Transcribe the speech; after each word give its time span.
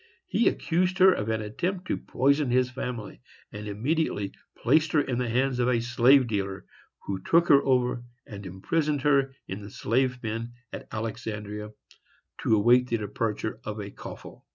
He 0.25 0.47
accused 0.47 0.97
her 0.97 1.11
of 1.13 1.29
an 1.29 1.43
attempt 1.43 1.85
to 1.85 1.95
poison 1.95 2.49
his 2.49 2.71
family, 2.71 3.21
and 3.51 3.67
immediately 3.67 4.31
placed 4.57 4.93
her 4.93 5.01
in 5.01 5.19
the 5.19 5.29
hands 5.29 5.59
of 5.59 5.67
a 5.69 5.79
slave 5.79 6.25
dealer, 6.25 6.65
who 7.05 7.21
took 7.21 7.49
her 7.49 7.61
over 7.61 8.03
and 8.25 8.43
imprisoned 8.47 9.03
her 9.03 9.35
in 9.47 9.61
the 9.61 9.69
slave 9.69 10.17
pen 10.19 10.53
at 10.73 10.87
Alexandria, 10.91 11.69
to 12.39 12.55
await 12.55 12.87
the 12.89 12.97
departure 12.97 13.59
of 13.63 13.79
a 13.79 13.91
coffle. 13.91 14.47